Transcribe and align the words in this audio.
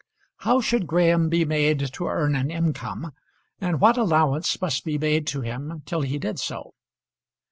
How 0.37 0.61
should 0.61 0.87
Graham 0.87 1.29
be 1.29 1.45
made 1.45 1.93
to 1.93 2.07
earn 2.07 2.33
an 2.35 2.49
income, 2.49 3.11
and 3.59 3.79
what 3.79 3.97
allowance 3.99 4.59
must 4.59 4.83
be 4.83 4.97
made 4.97 5.27
to 5.27 5.41
him 5.41 5.83
till 5.85 6.01
he 6.01 6.17
did 6.17 6.39
so? 6.39 6.73